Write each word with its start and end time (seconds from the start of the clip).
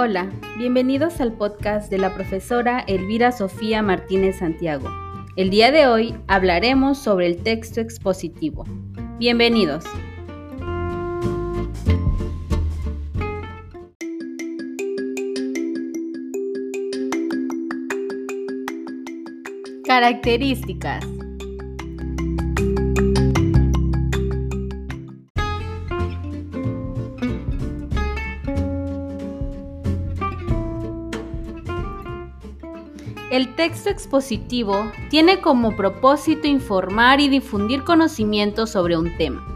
Hola, 0.00 0.30
bienvenidos 0.56 1.20
al 1.20 1.32
podcast 1.32 1.90
de 1.90 1.98
la 1.98 2.14
profesora 2.14 2.84
Elvira 2.86 3.32
Sofía 3.32 3.82
Martínez 3.82 4.38
Santiago. 4.38 4.88
El 5.34 5.50
día 5.50 5.72
de 5.72 5.88
hoy 5.88 6.14
hablaremos 6.28 6.98
sobre 6.98 7.26
el 7.26 7.42
texto 7.42 7.80
expositivo. 7.80 8.64
Bienvenidos. 9.18 9.84
Características. 19.84 21.04
El 33.30 33.54
texto 33.56 33.90
expositivo 33.90 34.90
tiene 35.10 35.42
como 35.42 35.76
propósito 35.76 36.46
informar 36.46 37.20
y 37.20 37.28
difundir 37.28 37.84
conocimientos 37.84 38.70
sobre 38.70 38.96
un 38.96 39.14
tema. 39.18 39.46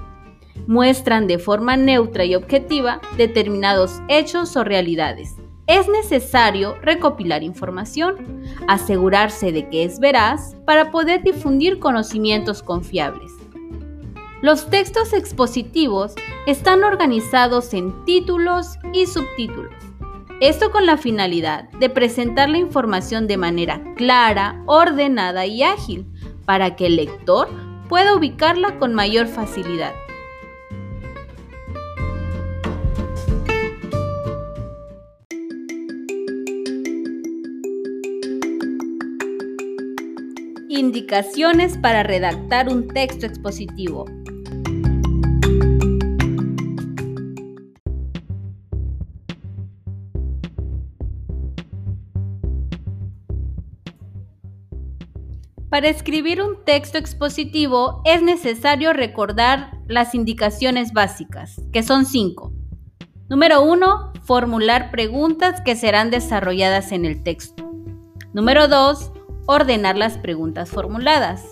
Muestran 0.66 1.26
de 1.26 1.38
forma 1.38 1.78
neutra 1.78 2.26
y 2.26 2.34
objetiva 2.34 3.00
determinados 3.16 4.02
hechos 4.08 4.56
o 4.56 4.64
realidades. 4.64 5.36
Es 5.66 5.88
necesario 5.88 6.76
recopilar 6.82 7.42
información, 7.42 8.42
asegurarse 8.68 9.52
de 9.52 9.66
que 9.70 9.84
es 9.84 9.98
veraz 10.00 10.54
para 10.66 10.90
poder 10.90 11.22
difundir 11.22 11.78
conocimientos 11.78 12.62
confiables. 12.62 13.32
Los 14.42 14.68
textos 14.68 15.14
expositivos 15.14 16.14
están 16.46 16.84
organizados 16.84 17.72
en 17.72 18.04
títulos 18.04 18.76
y 18.92 19.06
subtítulos 19.06 19.91
esto 20.42 20.72
con 20.72 20.86
la 20.86 20.96
finalidad 20.96 21.68
de 21.78 21.88
presentar 21.88 22.48
la 22.48 22.58
información 22.58 23.28
de 23.28 23.36
manera 23.36 23.80
clara, 23.94 24.60
ordenada 24.66 25.46
y 25.46 25.62
ágil, 25.62 26.04
para 26.44 26.74
que 26.74 26.86
el 26.86 26.96
lector 26.96 27.48
pueda 27.88 28.16
ubicarla 28.16 28.80
con 28.80 28.92
mayor 28.92 29.28
facilidad. 29.28 29.92
Indicaciones 40.68 41.78
para 41.78 42.02
redactar 42.02 42.68
un 42.68 42.88
texto 42.88 43.26
expositivo. 43.26 44.06
Para 55.72 55.88
escribir 55.88 56.42
un 56.42 56.62
texto 56.66 56.98
expositivo 56.98 58.02
es 58.04 58.20
necesario 58.20 58.92
recordar 58.92 59.78
las 59.88 60.14
indicaciones 60.14 60.92
básicas, 60.92 61.62
que 61.72 61.82
son 61.82 62.04
cinco. 62.04 62.52
Número 63.30 63.62
uno, 63.62 64.12
formular 64.22 64.90
preguntas 64.90 65.62
que 65.62 65.74
serán 65.74 66.10
desarrolladas 66.10 66.92
en 66.92 67.06
el 67.06 67.22
texto. 67.22 67.72
Número 68.34 68.68
dos, 68.68 69.12
ordenar 69.46 69.96
las 69.96 70.18
preguntas 70.18 70.68
formuladas. 70.68 71.42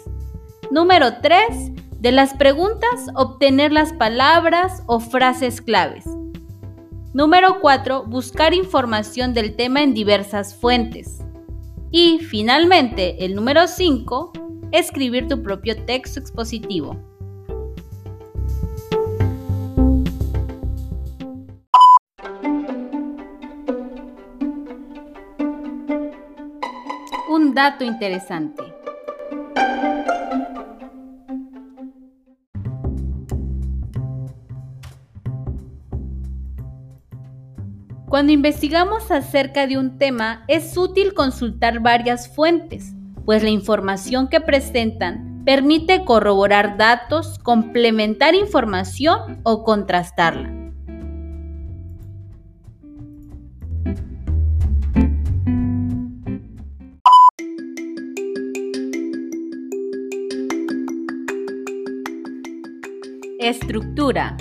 Número 0.70 1.22
tres, 1.22 1.72
de 1.92 2.12
las 2.12 2.34
preguntas 2.34 3.06
obtener 3.14 3.72
las 3.72 3.94
palabras 3.94 4.82
o 4.84 5.00
frases 5.00 5.62
claves. 5.62 6.04
Número 7.14 7.58
4. 7.62 8.04
Buscar 8.04 8.52
información 8.52 9.32
del 9.32 9.56
tema 9.56 9.82
en 9.82 9.94
diversas 9.94 10.54
fuentes. 10.54 11.20
Y 11.92 12.20
finalmente, 12.20 13.24
el 13.24 13.34
número 13.34 13.66
5, 13.66 14.32
escribir 14.70 15.26
tu 15.26 15.42
propio 15.42 15.74
texto 15.84 16.20
expositivo. 16.20 16.96
Un 27.28 27.54
dato 27.54 27.84
interesante. 27.84 28.69
Cuando 38.10 38.32
investigamos 38.32 39.12
acerca 39.12 39.68
de 39.68 39.78
un 39.78 39.96
tema 39.96 40.42
es 40.48 40.76
útil 40.76 41.14
consultar 41.14 41.78
varias 41.78 42.34
fuentes, 42.34 42.92
pues 43.24 43.44
la 43.44 43.50
información 43.50 44.26
que 44.26 44.40
presentan 44.40 45.44
permite 45.44 46.04
corroborar 46.04 46.76
datos, 46.76 47.38
complementar 47.38 48.34
información 48.34 49.38
o 49.44 49.62
contrastarla. 49.62 50.52
Estructura. 63.38 64.36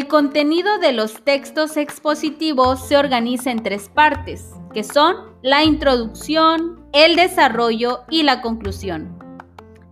El 0.00 0.08
contenido 0.08 0.78
de 0.78 0.92
los 0.92 1.24
textos 1.24 1.76
expositivos 1.76 2.80
se 2.88 2.96
organiza 2.96 3.50
en 3.50 3.62
tres 3.62 3.90
partes, 3.90 4.46
que 4.72 4.82
son 4.82 5.14
la 5.42 5.62
introducción, 5.62 6.80
el 6.94 7.16
desarrollo 7.16 8.04
y 8.08 8.22
la 8.22 8.40
conclusión. 8.40 9.18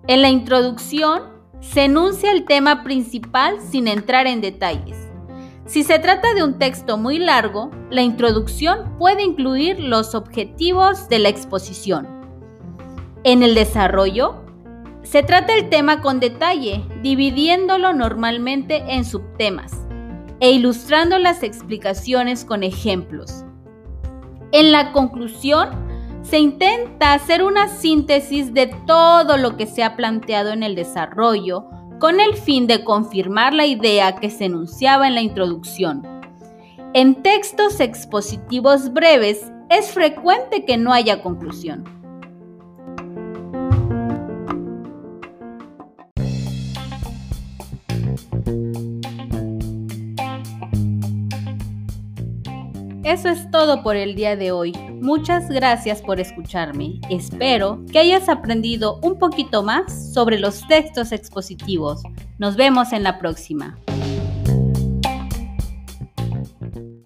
En 0.06 0.22
la 0.22 0.30
introducción 0.30 1.24
se 1.60 1.84
enuncia 1.84 2.32
el 2.32 2.46
tema 2.46 2.84
principal 2.84 3.56
sin 3.60 3.86
entrar 3.86 4.26
en 4.26 4.40
detalles. 4.40 4.96
Si 5.66 5.84
se 5.84 5.98
trata 5.98 6.32
de 6.32 6.42
un 6.42 6.58
texto 6.58 6.96
muy 6.96 7.18
largo, 7.18 7.70
la 7.90 8.00
introducción 8.00 8.96
puede 8.96 9.22
incluir 9.22 9.78
los 9.78 10.14
objetivos 10.14 11.10
de 11.10 11.18
la 11.18 11.28
exposición. 11.28 12.08
En 13.24 13.42
el 13.42 13.54
desarrollo, 13.54 14.36
se 15.02 15.22
trata 15.22 15.54
el 15.54 15.68
tema 15.68 16.00
con 16.00 16.18
detalle, 16.18 16.82
dividiéndolo 17.02 17.92
normalmente 17.92 18.82
en 18.88 19.04
subtemas 19.04 19.77
e 20.40 20.52
ilustrando 20.52 21.18
las 21.18 21.42
explicaciones 21.42 22.44
con 22.44 22.62
ejemplos. 22.62 23.44
En 24.52 24.72
la 24.72 24.92
conclusión, 24.92 25.68
se 26.22 26.38
intenta 26.38 27.14
hacer 27.14 27.42
una 27.42 27.68
síntesis 27.68 28.52
de 28.52 28.66
todo 28.86 29.36
lo 29.36 29.56
que 29.56 29.66
se 29.66 29.82
ha 29.82 29.96
planteado 29.96 30.50
en 30.50 30.62
el 30.62 30.74
desarrollo 30.74 31.64
con 31.98 32.20
el 32.20 32.34
fin 32.34 32.66
de 32.66 32.84
confirmar 32.84 33.54
la 33.54 33.66
idea 33.66 34.16
que 34.16 34.30
se 34.30 34.44
enunciaba 34.44 35.08
en 35.08 35.14
la 35.14 35.22
introducción. 35.22 36.06
En 36.94 37.22
textos 37.22 37.80
expositivos 37.80 38.92
breves 38.92 39.52
es 39.68 39.90
frecuente 39.90 40.64
que 40.64 40.76
no 40.76 40.92
haya 40.92 41.22
conclusión. 41.22 41.97
Eso 53.08 53.30
es 53.30 53.50
todo 53.50 53.82
por 53.82 53.96
el 53.96 54.14
día 54.14 54.36
de 54.36 54.52
hoy. 54.52 54.72
Muchas 55.00 55.48
gracias 55.48 56.02
por 56.02 56.20
escucharme. 56.20 57.00
Espero 57.08 57.82
que 57.90 58.00
hayas 58.00 58.28
aprendido 58.28 59.00
un 59.00 59.18
poquito 59.18 59.62
más 59.62 60.12
sobre 60.12 60.38
los 60.38 60.68
textos 60.68 61.10
expositivos. 61.12 62.02
Nos 62.36 62.56
vemos 62.56 62.92
en 62.92 63.04
la 63.04 63.18
próxima. 63.18 63.78